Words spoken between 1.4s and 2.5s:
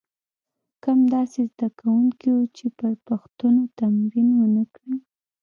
زده کوونکي وو